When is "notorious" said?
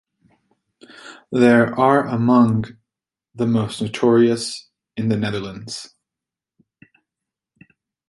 3.83-4.67